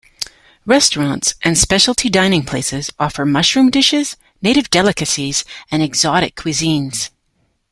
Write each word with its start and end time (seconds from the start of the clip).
Restaurants 0.65 1.35
and 1.43 1.55
specialty 1.55 2.09
dining 2.09 2.43
places 2.43 2.89
offer 2.97 3.23
mushroom 3.23 3.69
dishes, 3.69 4.17
native 4.41 4.67
delicacies 4.71 5.45
and 5.69 5.83
exotic 5.83 6.33
cuisines. 6.35 7.11